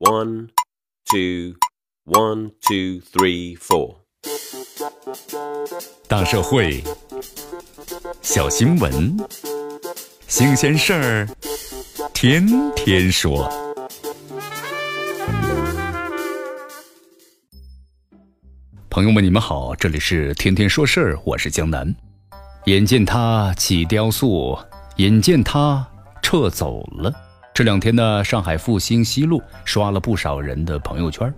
[0.00, 0.50] One,
[1.10, 1.56] two,
[2.04, 3.96] one, two, three, four。
[6.06, 6.84] 大社会，
[8.22, 9.16] 小新闻，
[10.28, 11.28] 新鲜事儿，
[12.14, 13.50] 天天说。
[18.88, 21.92] 朋友们，你们好，这里是天天说事儿，我是江南。
[22.66, 24.56] 眼见他起雕塑，
[24.98, 25.84] 眼见他
[26.22, 27.12] 撤走了。
[27.58, 31.34] 这两天呢，上海复兴西路刷了不少人的朋友圈。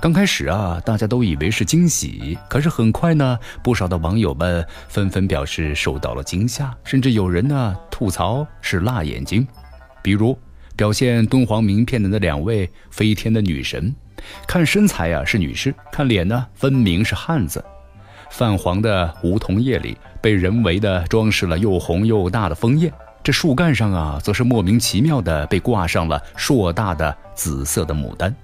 [0.00, 9.46] 刚开始啊，大家都以为是惊喜，可是很快呢，不少的网友们纷纷表示受到了惊吓，甚至有人呢吐槽是辣眼睛。
[10.00, 10.34] 比如
[10.76, 13.94] 表现敦煌名片的那两位飞天的女神，
[14.48, 17.62] 看身材呀是女士，看脸呢分明是汉子。
[18.30, 22.90] 泛黄的梧桐叶里被人为的装饰了又红又大的枫叶，
[23.30, 28.34] 这树干上啊，则是莫名其妙的被挂上了硕大的紫色的牡丹。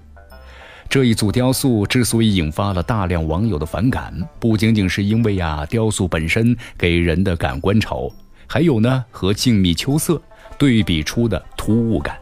[0.89, 8.13] 这一组雕塑之所以引发了大量网友的反感，不仅仅是因为呀，雕塑本身给人的感官丑，
[8.47, 10.23] 还有呢和静谧秋色
[10.57, 12.17] 对比出的突兀感。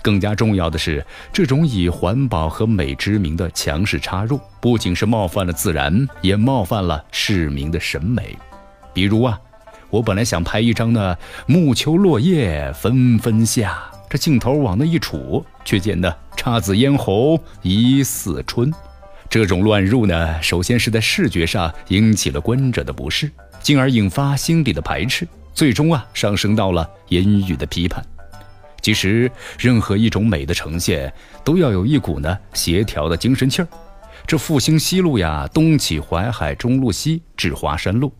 [0.00, 8.34] 更加重要的是，这种以环保和美之名的强势插入，不仅是冒犯了自然，也冒犯了市民的审美。
[8.94, 9.38] 比如啊，
[9.90, 18.72] 我本来想拍一张呢，暮秋落叶纷纷下，这镜头往那一杵，却见得姹紫嫣红疑似春。
[19.30, 23.30] 这种乱入呢，首先是在视觉上引起了观者的不适，
[23.62, 28.04] 进而引发心理的排斥，最终啊，上升到了言语的批判。
[28.80, 31.12] 其实，任何一种美的呈现，
[31.44, 33.68] 都要有一股呢协调的精神气儿。
[34.26, 38.12] 这复兴西路呀，东起淮海中路西至华山路，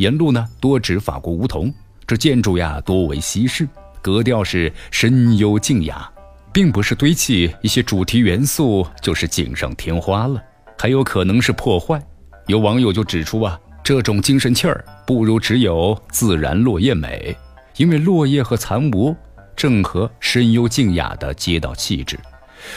[0.00, 1.70] 沿路呢多植法国梧桐。
[2.06, 3.68] 这建筑呀多为西式，
[4.00, 6.10] 格调是深幽静雅，
[6.54, 10.42] 并不是堆砌一些主题元素，就是锦上添花了。
[10.78, 12.02] 还有可能是破坏。
[12.46, 17.36] 有网友就指出啊，这种精神气儿不如只有自然落叶美，
[17.76, 19.14] 因为落叶和残芜。
[19.54, 22.18] 正合深幽静雅的街道气质，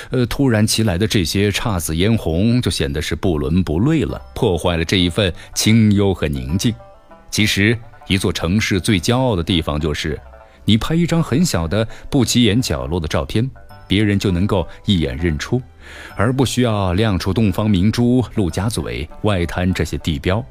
[0.10, 6.76] 呃，突然其来的这些姹紫嫣红就显得是不伦不类了，破坏了这一份清幽和宁静。
[7.34, 7.76] 其实，
[8.08, 10.22] 一座城市最骄傲的地方就是，
[10.66, 13.50] 你拍一张很小的不起眼角落的照片，
[13.88, 15.60] 别人就能够一眼认出，
[16.16, 20.46] 而不需要亮出东方明珠、陆家嘴、外滩这些地标。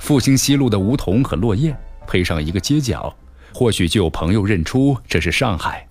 [0.00, 1.72] 复兴西路的梧桐和落叶，
[2.04, 3.14] 配上一个街角。
[3.52, 5.86] 或许就有朋友认出这是上海，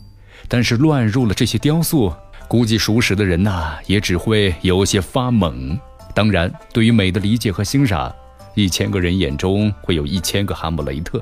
[0.49, 2.13] 但是乱入了这些雕塑，
[2.49, 5.79] 估计熟识的人呐也只会有些发懵。
[6.13, 8.13] 当然，对于美的理解和欣赏，
[8.55, 11.21] 一千个人眼中会有一千个哈姆雷特。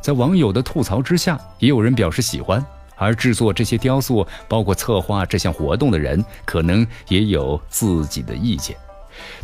[0.00, 2.64] 在网友的吐槽之下，也有人表示喜欢。
[2.96, 8.76] 而制作这些雕塑，包括策划这项活动的人，可能也有自己的意见。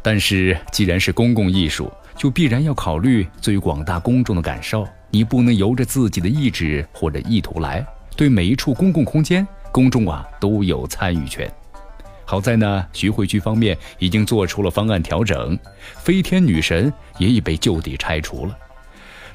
[0.01, 4.87] 但是，既然是公共艺术，就必然要考虑最广大公众的感受。
[5.11, 7.85] 你不能由着自己的意志或者意图来，
[8.17, 11.51] 对每一处公共空间，公众啊都有参与权。
[12.31, 15.59] 好在呢，徐汇区方面已经做出了方案调整，
[15.97, 18.55] 飞天女神也已被就地拆除了。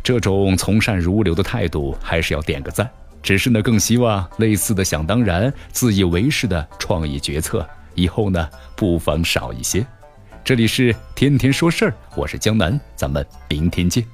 [0.03, 2.87] 这种从善如流的态度还是要点个赞。
[3.23, 9.83] 只是呢，更希望类似的想当然、自以为是的创意决策以后呢，不妨少一些。
[10.43, 14.05] 这里是天天说事儿，我是江南，咱们明天见。